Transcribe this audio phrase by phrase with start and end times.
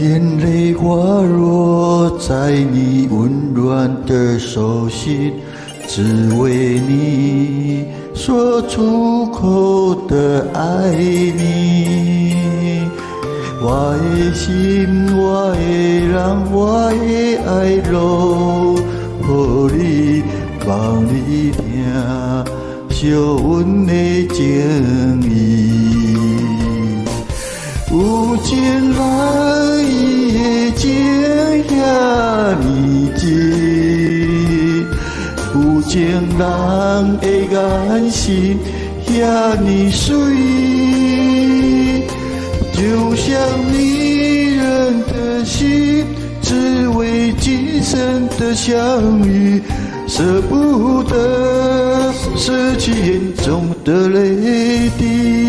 [0.00, 0.86] 眼泪滑
[1.20, 5.34] 落在你温暖的手心，
[5.86, 6.02] 只
[6.38, 7.84] 为你
[8.14, 10.90] 说出口的爱
[11.36, 12.88] 你。
[13.62, 15.60] 我的心，我的
[16.08, 16.16] 人，
[16.50, 18.80] 我的爱路，
[19.20, 19.28] 予
[19.76, 20.22] 你
[20.66, 21.60] 帮你听，
[22.88, 23.92] 小阮的
[24.28, 24.38] 情
[35.90, 38.56] 情人的眼神
[39.08, 40.14] 遐尼水，
[42.72, 43.36] 就像
[43.72, 46.04] 女人的心，
[46.40, 49.60] 只为今生的相遇，
[50.06, 55.39] 舍不得失去眼中的泪滴。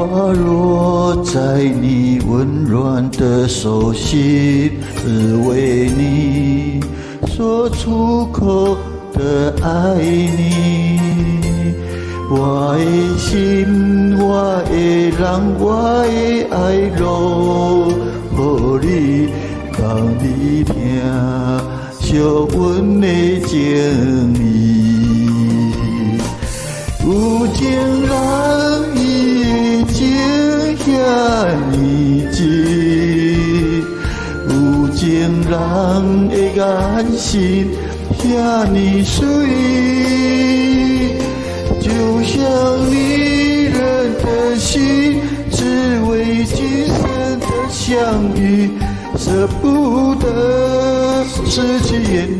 [0.00, 6.80] 花落在你温暖的手心，只为你
[7.26, 8.78] 说出口
[9.12, 10.29] 的爱。
[36.54, 36.62] 眼
[37.16, 37.68] 神
[38.18, 39.24] 遐尼水，
[41.80, 41.88] 就
[42.22, 43.74] 像离人
[44.22, 47.94] 的心，只为今生的相
[48.34, 48.70] 遇，
[49.16, 52.39] 舍不得失去眼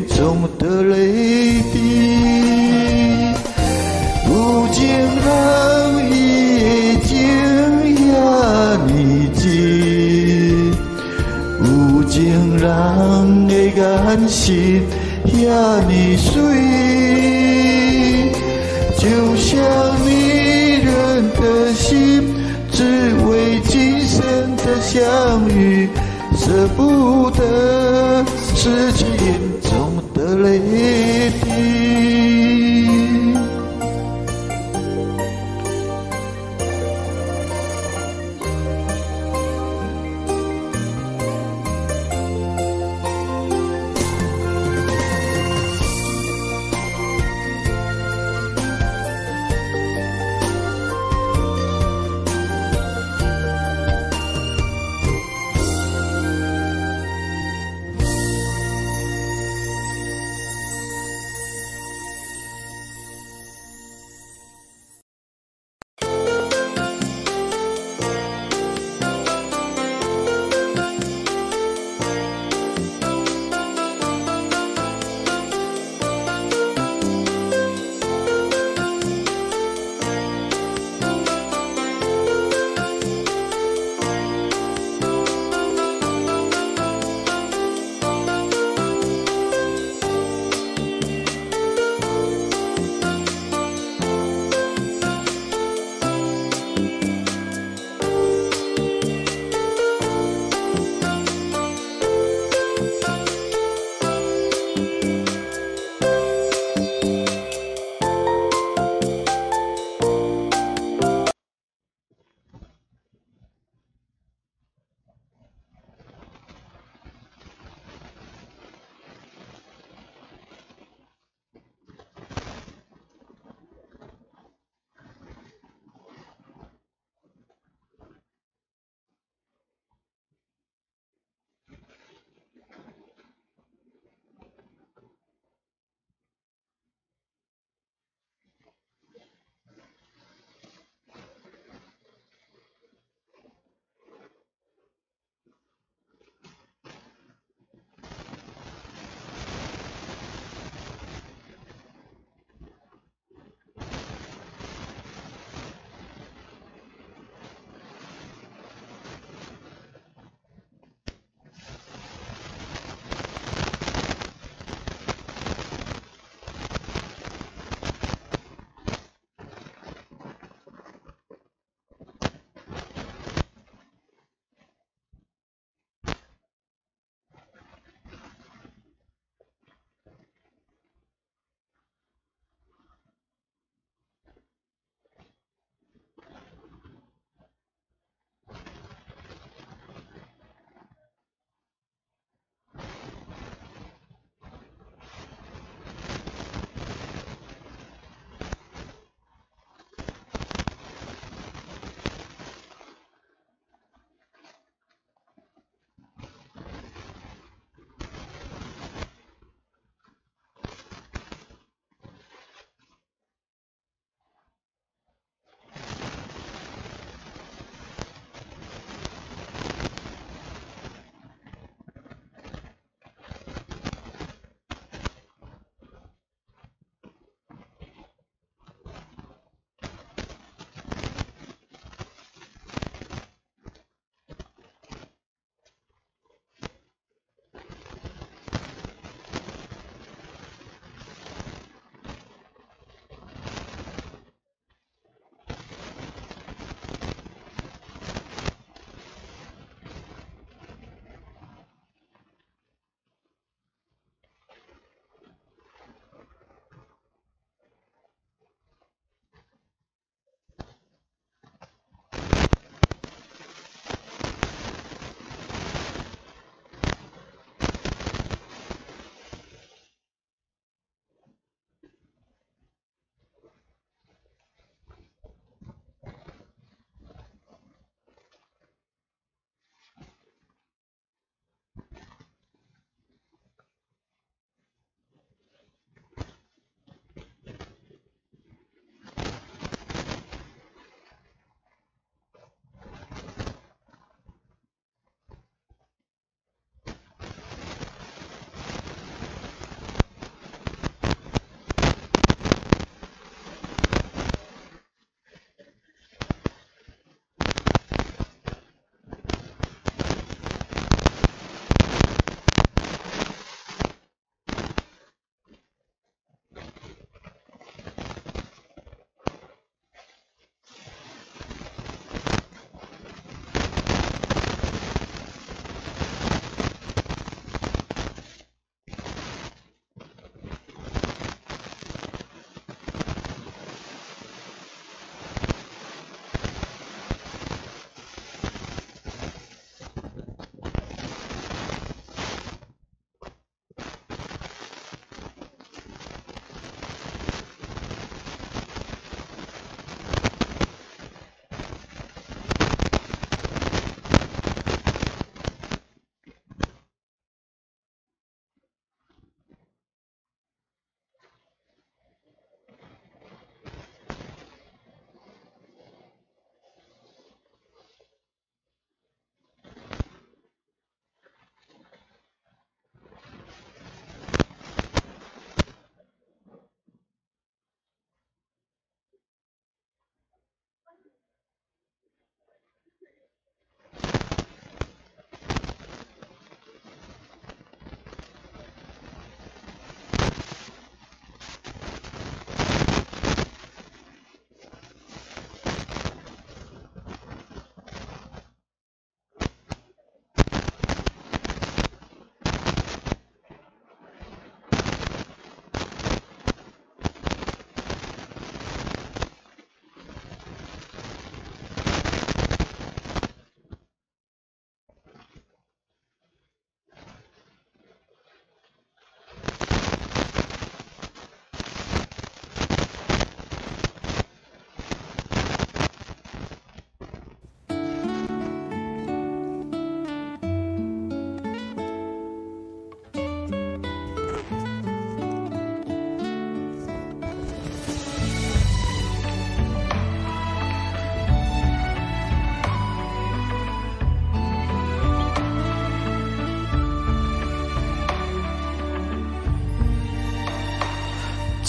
[14.31, 14.55] 眼神
[15.25, 16.31] 遐尼水，
[18.97, 19.59] 就像
[20.05, 20.09] 迷
[20.79, 22.33] 人的心，
[22.71, 22.77] 只
[23.27, 24.21] 为今生
[24.55, 25.01] 的相
[25.49, 25.89] 遇，
[26.37, 30.59] 舍不得失去眼中的泪
[31.43, 31.50] 滴。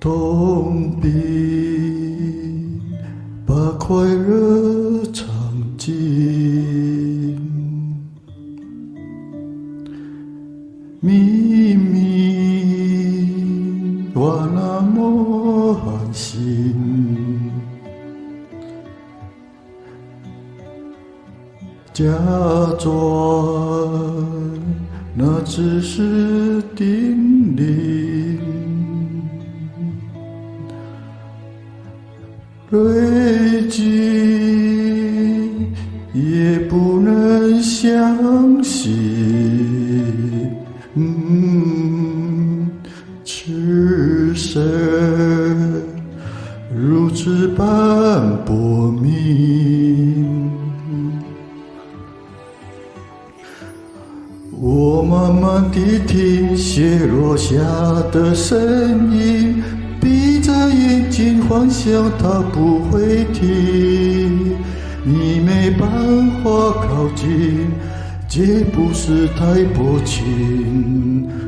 [0.00, 2.80] 痛并
[3.46, 5.28] 把快乐尝
[5.76, 7.38] 尽。
[11.00, 12.00] 明明
[14.14, 16.74] 我那么狠心，
[21.92, 22.04] 假
[22.78, 23.29] 装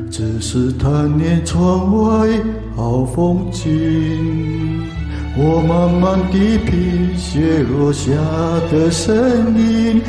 [0.09, 2.29] 只是贪恋窗外
[2.75, 4.83] 好风景。
[5.35, 8.11] 我慢慢地品雪落下
[8.71, 9.13] 的声
[9.57, 9.99] 音，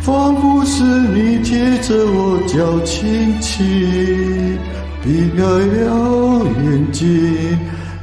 [0.00, 4.58] 仿佛是你贴着我脚轻轻，
[5.02, 5.60] 闭了
[6.62, 7.58] 眼睛，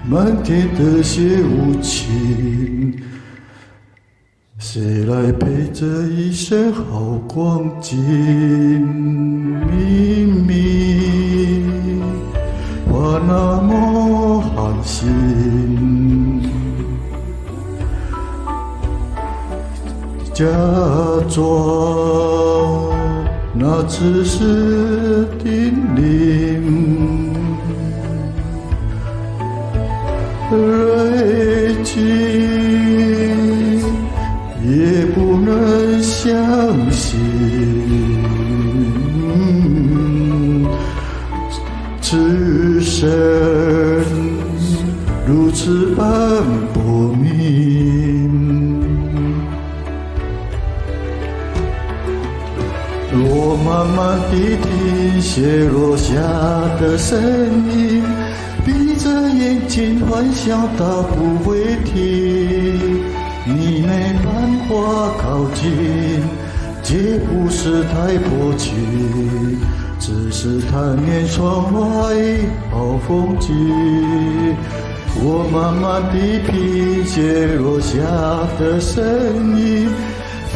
[0.10, 2.95] 漫天的雪无情。
[4.57, 7.95] 谁来陪这一生好光景？
[9.69, 10.61] 明明
[13.27, 16.41] 那么寒心，
[20.34, 20.45] 假
[21.29, 21.41] 装
[23.53, 25.99] 那只是叮咛，
[30.51, 31.91] 累积。
[34.63, 36.31] 也不能相
[36.91, 37.11] 信，
[43.02, 43.10] 生
[45.26, 46.06] 如此斑
[46.72, 48.30] 驳明。
[53.12, 56.14] 我慢慢地听雪落下
[56.80, 57.20] 的声
[57.76, 58.04] 音，
[58.64, 63.02] 闭着眼睛幻想它不会停。
[63.48, 64.30] 你没办
[64.70, 64.76] 法
[65.18, 66.22] 靠近，
[66.84, 69.58] 绝不是太薄情，
[70.12, 71.80] 只是贪念窗外
[72.69, 73.56] 好风景。
[75.24, 77.95] 我慢慢地品雪落下
[78.60, 79.02] 的声
[79.58, 79.88] 音，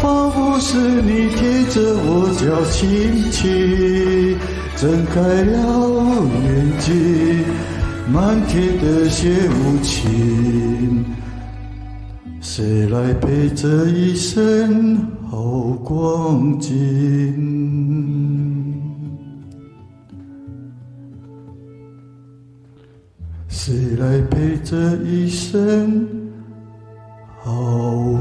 [0.01, 4.37] 仿佛是你贴着我脚轻轻
[4.75, 5.55] 睁开了
[6.43, 6.45] 眼
[6.79, 6.91] 睛，
[8.11, 11.05] 漫天的雪无情。
[12.41, 14.97] 谁来陪这一生
[15.31, 15.37] 好
[15.81, 16.73] 光景？
[23.65, 26.07] 谁来陪这一生
[27.41, 27.51] 好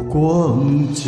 [0.08, 1.04] 光景？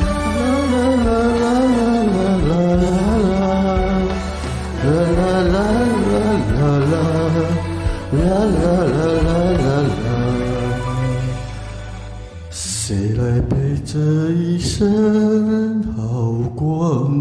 [0.00, 0.08] 啦
[0.72, 1.52] 啦啦啦
[2.48, 2.62] 啦
[10.00, 10.08] 啦，
[12.50, 13.52] 谁来陪
[13.84, 17.12] 这一生好光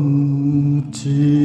[1.04, 1.43] 景？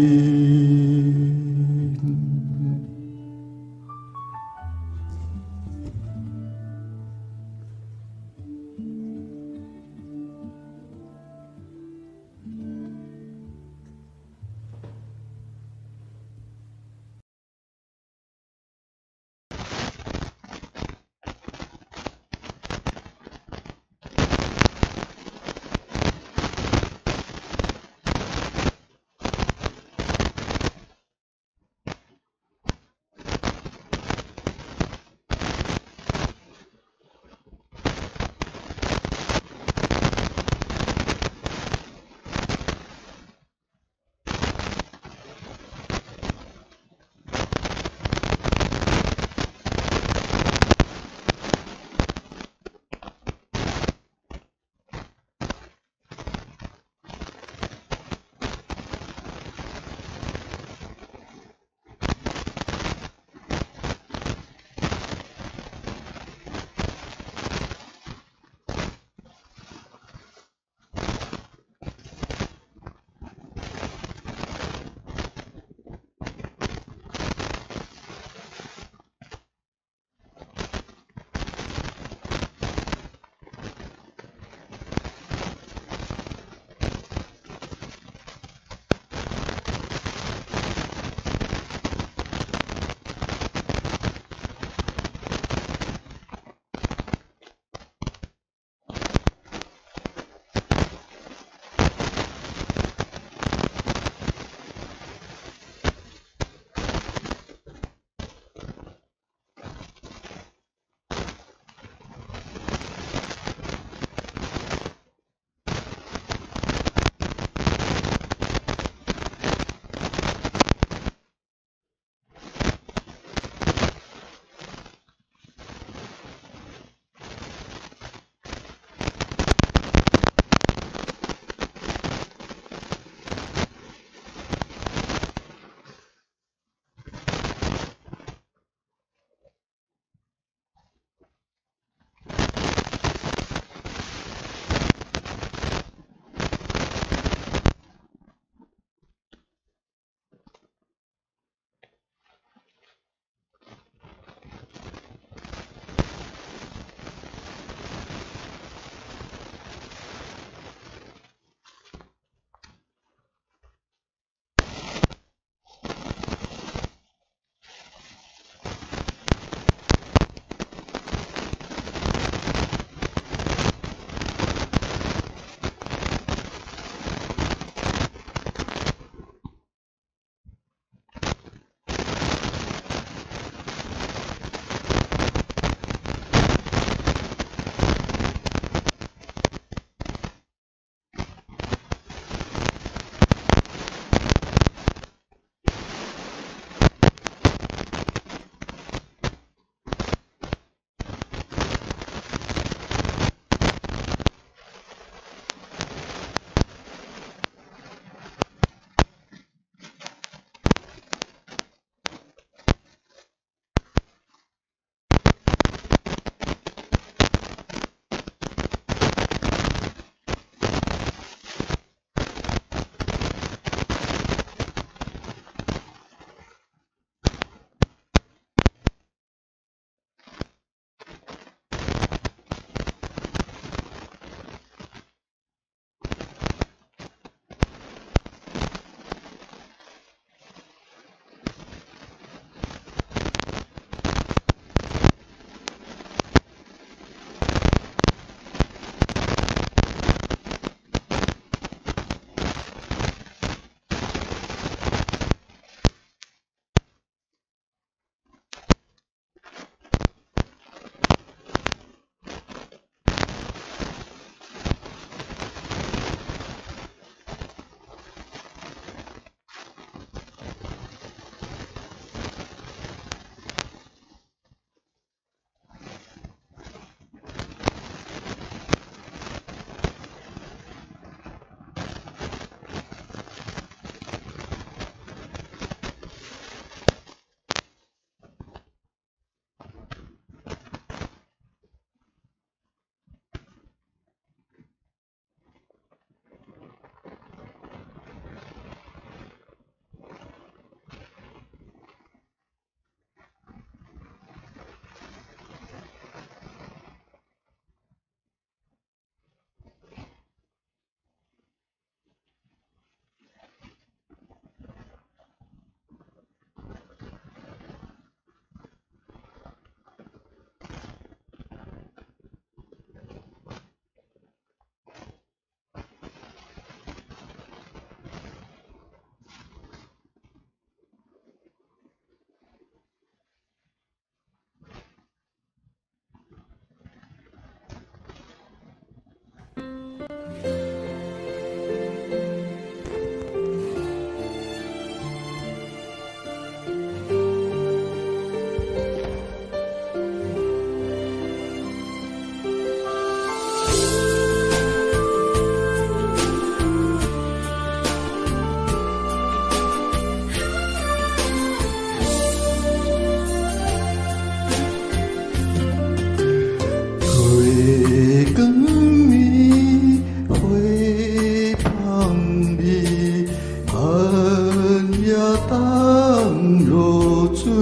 [377.49, 377.55] 水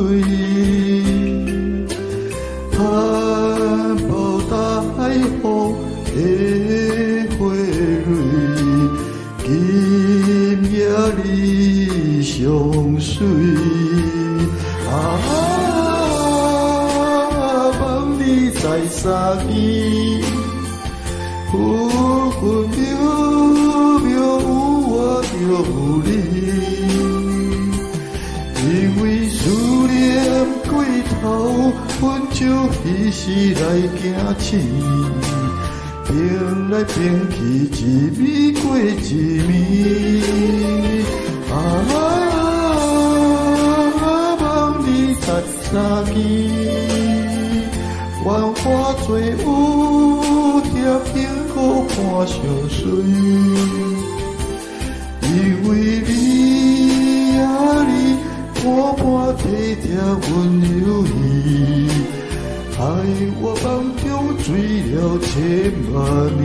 [2.73, 2.77] 含
[4.09, 4.11] 苞
[4.51, 4.53] 待
[5.41, 5.45] 放
[6.11, 6.17] 的
[7.39, 8.09] 花蕊
[9.45, 9.47] 今
[10.73, 10.77] 夜
[11.23, 11.25] 你
[12.21, 12.35] 相
[12.99, 13.15] 随
[14.91, 14.91] 啊
[17.79, 17.81] 梦
[18.19, 19.07] 里在山
[32.37, 33.65] 手提时来
[33.97, 34.05] 行
[34.39, 34.61] 醒，
[36.05, 36.15] 变
[36.69, 36.95] 来平
[37.31, 37.35] 去
[37.65, 37.81] 一暝
[38.61, 39.11] 过一暝。
[41.51, 41.57] 啊，
[44.39, 44.45] 望
[44.85, 45.25] 你十
[45.63, 45.75] 三
[46.15, 46.21] 姨，
[48.27, 48.61] 万花
[49.07, 49.41] 最有
[50.61, 50.75] 添
[51.15, 51.17] 平
[51.55, 51.57] 果
[51.89, 52.37] 看相
[52.69, 52.77] 随，
[55.23, 55.27] 因
[55.71, 55.73] 为
[56.07, 56.11] 你
[57.39, 57.41] 呀
[57.89, 57.91] 你，
[58.63, 58.63] 半
[58.95, 59.03] 半
[59.39, 59.43] 体
[59.81, 60.37] 贴温
[60.85, 60.85] 柔。
[65.37, 66.36] kim var?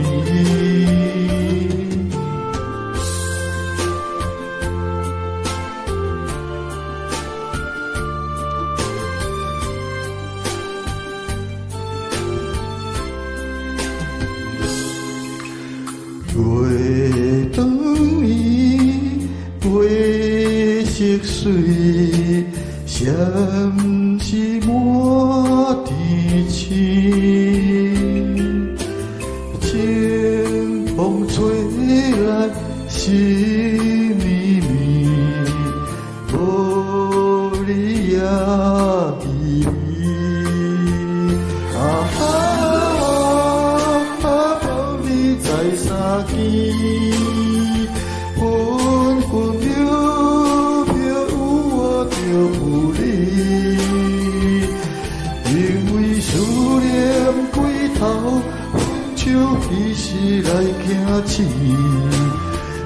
[61.26, 61.42] 试，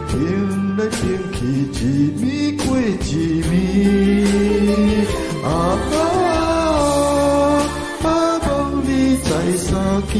[0.08, 0.12] 拼
[0.76, 0.98] 来拼
[1.32, 1.38] 去，
[2.16, 3.44] 一暝过一暝，
[5.44, 5.46] 啊
[5.92, 5.96] 啊
[8.02, 9.68] 啊，梦、啊、里、再相
[10.12, 10.14] 见。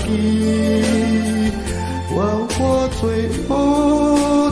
[0.00, 0.06] 去，
[2.12, 2.16] 愿
[2.58, 2.62] 我
[3.00, 3.02] 最
[3.46, 3.50] 后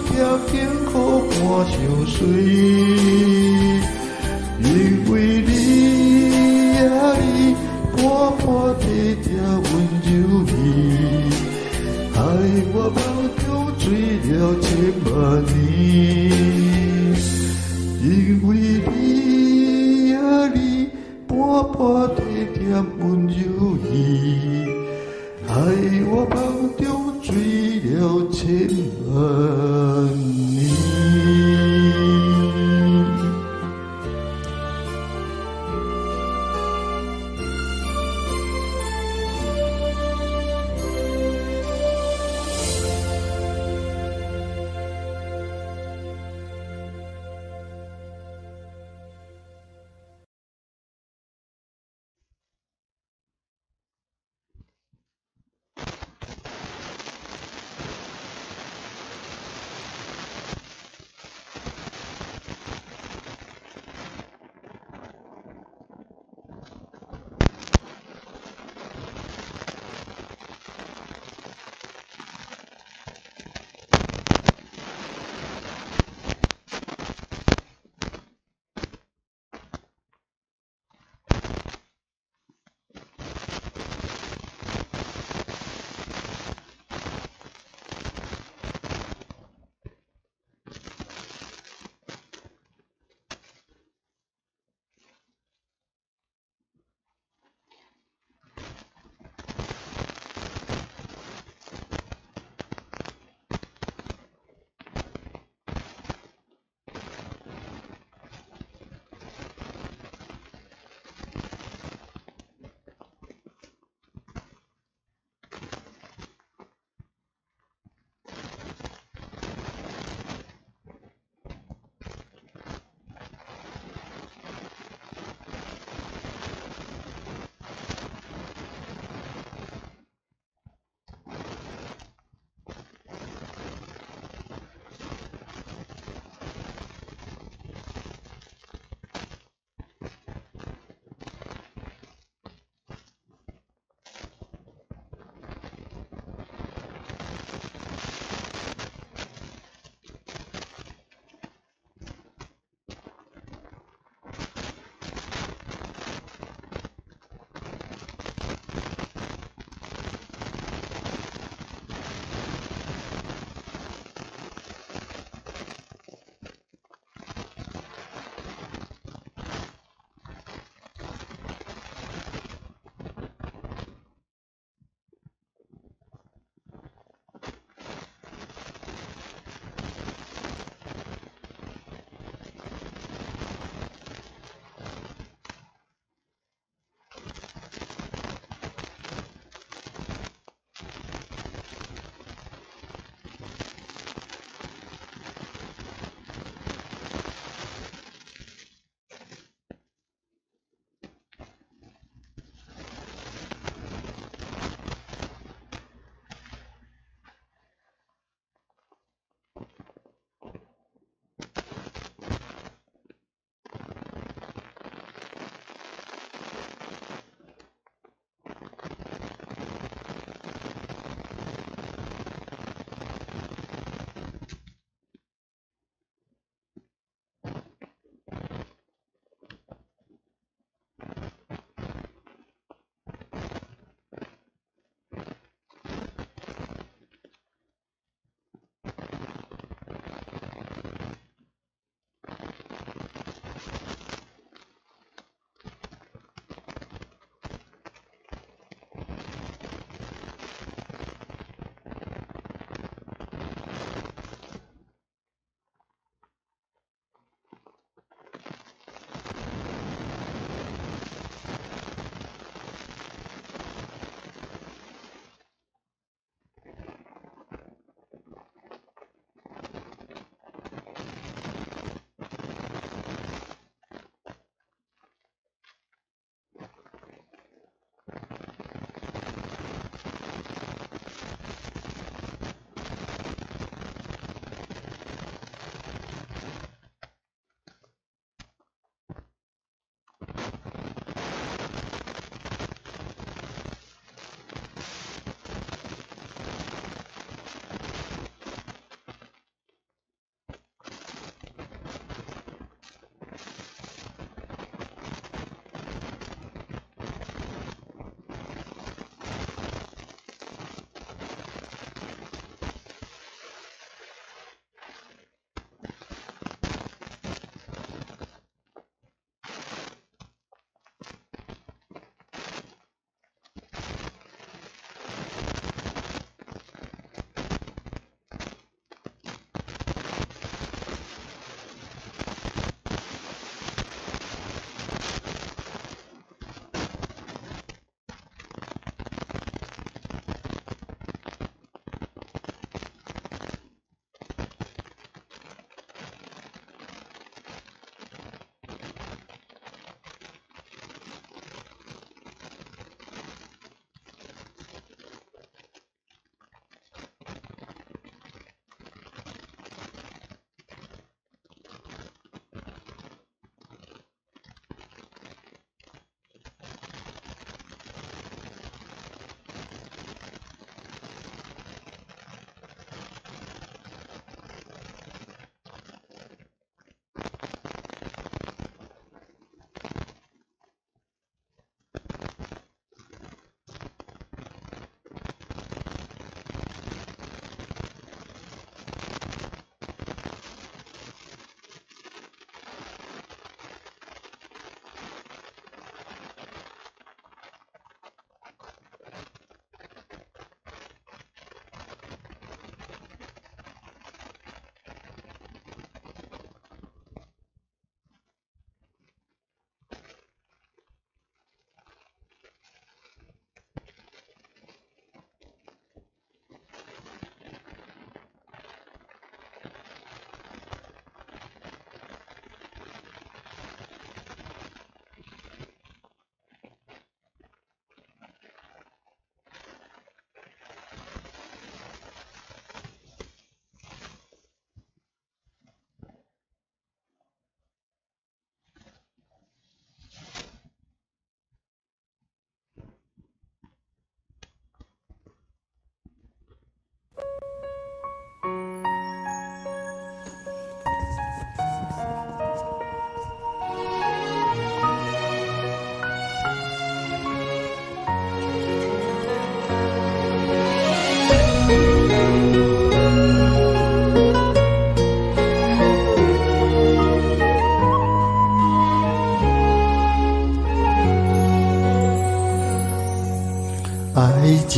[0.08, 0.12] 条
[0.48, 0.54] 件
[0.86, 0.92] 苦
[1.28, 1.36] 伴
[1.68, 1.76] 相
[2.06, 2.16] 随，
[4.62, 4.66] 因
[5.10, 5.12] 为
[5.46, 5.50] 你
[6.78, 6.88] 啊
[7.20, 7.22] 你，
[7.96, 7.98] 伴
[8.38, 8.46] 伴
[8.82, 8.86] 一
[9.22, 9.26] 条
[9.58, 9.66] 温
[10.04, 10.06] 柔
[10.46, 10.50] 你，
[12.14, 12.16] 害
[12.72, 12.98] 我梦
[13.44, 13.46] 中
[13.78, 13.82] 醉
[14.30, 14.66] 了千
[15.12, 15.12] 万
[15.44, 15.57] 年。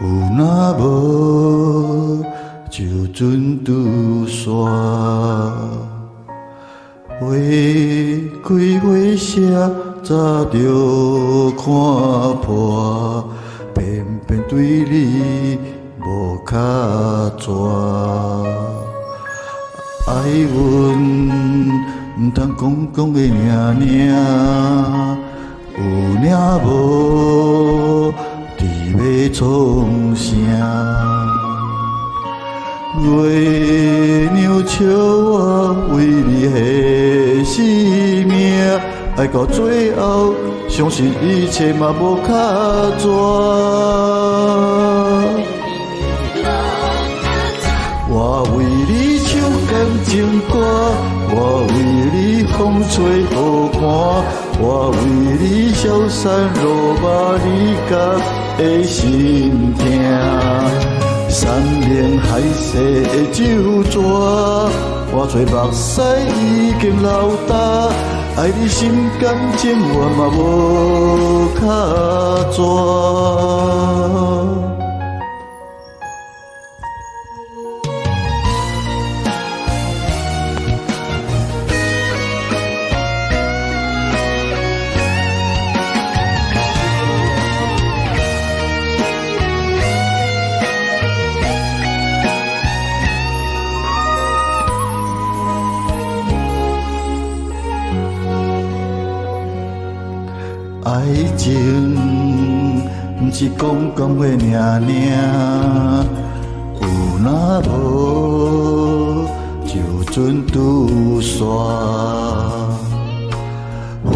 [0.00, 0.04] 有
[0.38, 0.40] 若
[0.78, 2.24] 无
[2.70, 2.80] 就
[3.12, 4.44] 准拄煞。
[7.18, 7.20] 花
[8.44, 8.46] 开
[8.78, 8.84] 花
[9.16, 9.34] 谢，
[10.04, 11.64] 早就看
[12.40, 13.28] 破，
[13.74, 15.58] 偏偏对你
[16.06, 16.56] 无卡
[17.36, 17.50] 抓。
[20.06, 20.10] 爱
[20.54, 21.91] 阮。
[22.18, 23.80] 毋通讲讲的尔尔，
[25.78, 25.80] 有
[26.20, 26.24] 领
[26.62, 28.12] 无，
[28.58, 28.60] 伫
[28.92, 29.00] 要
[29.32, 29.40] 创
[30.14, 30.30] 啥？
[33.00, 33.08] 月
[34.34, 36.54] 娘笑我为你下
[37.50, 38.30] 死命，
[39.16, 40.34] 爱到最后，
[40.68, 42.28] 相信一切嘛无卡
[42.98, 43.08] 绝。
[48.14, 49.72] 我为你唱感
[50.04, 50.12] 情
[50.52, 50.54] 歌，
[51.34, 51.72] 我为
[52.12, 52.58] 你风
[52.90, 53.24] 吹雨
[53.72, 53.80] 寒，
[54.60, 54.96] 我为
[55.40, 56.20] 你消散
[56.62, 56.64] 落
[57.00, 57.04] 马
[57.42, 57.48] 你
[57.88, 57.90] 甲
[58.58, 59.80] 的心痛。
[61.30, 62.68] 山盟海誓
[63.04, 63.40] 的酒
[63.90, 63.96] 桌，
[65.14, 66.02] 我做目屎
[66.36, 66.38] 已
[66.78, 67.08] 经流
[67.48, 67.50] 干，
[68.36, 68.80] 爱你心
[69.18, 71.60] 甘情愿嘛无卡
[72.52, 72.60] 纸。
[101.12, 102.74] 爱情
[103.18, 103.60] 不是讲
[103.94, 104.24] 讲的
[104.56, 106.06] 尔尔，
[106.80, 106.82] 有
[107.22, 107.26] 若
[107.68, 107.70] 无
[109.66, 109.72] 就
[110.10, 111.36] 准拄煞。
[114.02, 114.10] 花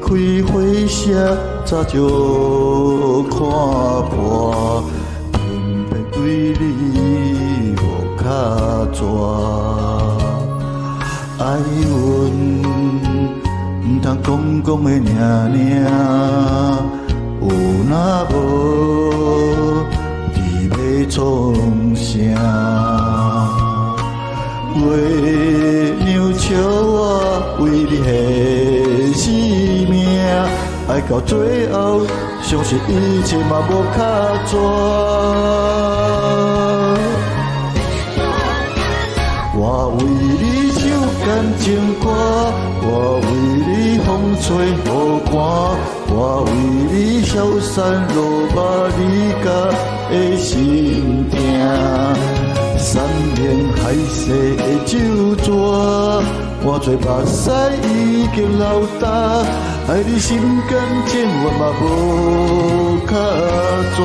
[0.00, 0.06] 开
[0.46, 0.52] 花
[0.88, 1.12] 谢，
[1.66, 3.38] 早就看
[4.08, 4.82] 破，
[5.32, 5.38] 偏
[5.90, 6.16] 偏对
[6.58, 7.84] 你无
[8.16, 8.24] 卡
[8.90, 9.04] 抓，
[11.38, 11.44] 爱
[11.90, 12.83] 阮。
[14.06, 15.88] 唔通讲讲的尔尔，
[17.40, 17.48] 有
[17.88, 17.90] 若
[18.28, 18.34] 无，
[20.34, 20.36] 伫
[20.68, 20.76] 要
[21.08, 21.16] 创
[21.96, 22.04] 啥？
[24.76, 24.78] 月
[26.04, 26.92] 娘笑我
[27.60, 28.06] 为你下
[29.14, 29.24] 死
[29.90, 29.96] 命，
[30.86, 31.32] 爱到最
[31.72, 32.04] 后，
[32.42, 33.98] 相信一切嘛无卡
[34.44, 34.52] 绝。
[39.56, 40.42] 我为你
[40.74, 40.82] 唱
[41.24, 41.26] 感
[41.58, 41.64] 情，
[44.46, 44.76] 吹雨
[45.24, 45.32] 寒，
[46.10, 46.48] 我为
[46.92, 47.72] 你消散
[48.14, 48.16] 落
[48.54, 48.60] 马
[48.98, 49.02] 你
[49.42, 49.46] 家
[50.10, 51.34] 的心痛。
[52.76, 53.02] 山
[53.38, 53.40] 盟
[53.72, 53.82] 海
[54.12, 54.92] 誓的酒
[55.42, 55.48] 桌，
[56.62, 57.40] 我做目屎
[57.88, 58.62] 已经流
[59.00, 59.02] 干，
[59.88, 60.36] 爱你心
[60.68, 60.72] 甘
[61.06, 61.24] 情愿
[61.58, 61.82] 嘛无
[63.06, 63.16] 卡
[63.96, 63.98] 绝。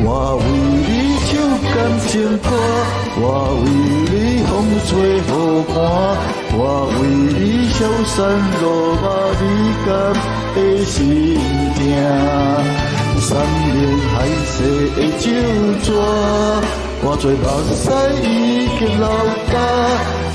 [0.00, 0.08] 我
[0.38, 0.42] 为
[0.88, 0.90] 你
[1.28, 1.30] 唱
[1.74, 1.76] 感
[2.08, 2.08] 情
[2.38, 2.46] 歌，
[3.20, 3.22] 我
[3.62, 3.66] 为
[4.12, 4.17] 你。
[4.68, 5.20] 风吹雨
[5.72, 5.74] 寒，
[6.52, 6.60] 我
[7.00, 7.40] 为你
[7.70, 8.16] 消散
[8.60, 8.66] 落
[9.00, 9.08] 马，
[9.40, 9.42] 你
[9.86, 9.88] 甲
[10.54, 10.96] 的心
[11.74, 11.80] 痛。
[13.18, 13.74] 山盟
[14.12, 14.14] 海
[14.44, 14.54] 誓
[14.94, 15.26] 的酒
[15.82, 15.88] 桌，
[17.02, 17.34] 我做目
[17.74, 17.82] 屎
[18.22, 18.28] 已
[18.78, 19.04] 经流
[19.50, 19.56] 干，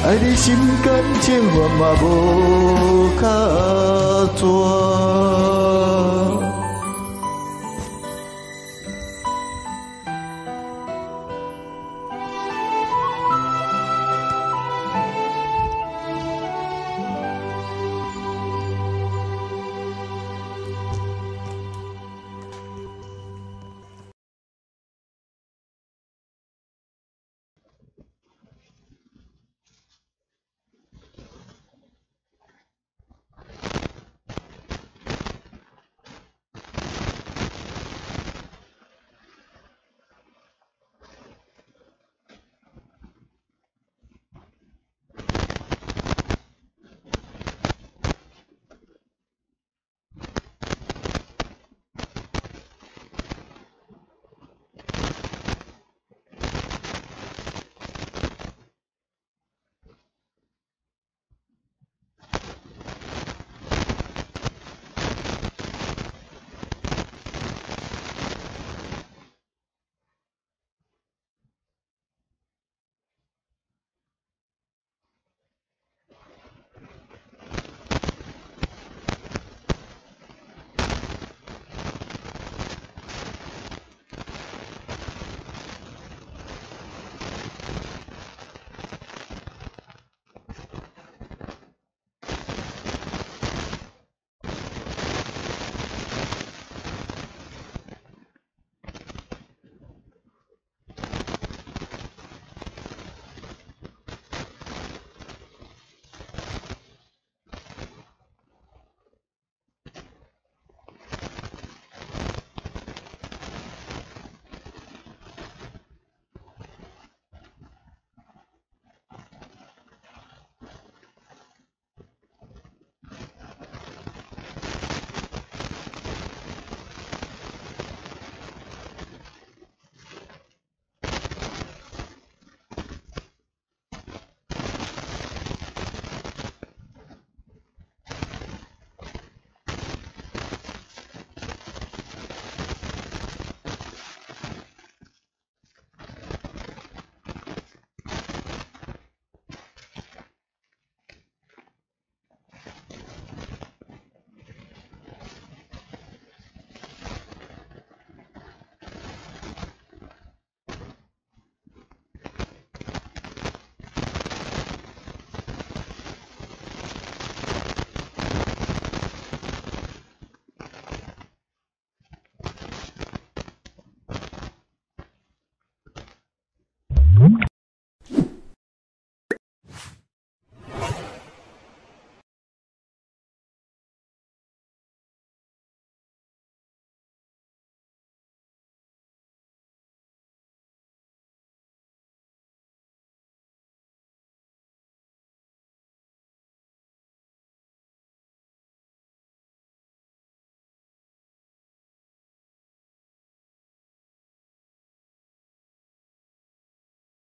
[0.04, 0.44] 爱你心
[0.84, 0.86] 甘
[1.22, 2.04] 情愿嘛无
[3.20, 3.24] 卡
[4.36, 4.42] 绝。